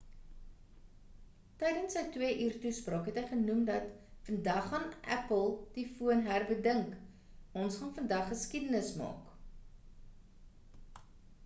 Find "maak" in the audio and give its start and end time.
9.05-11.03